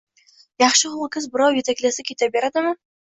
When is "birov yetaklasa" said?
1.35-2.07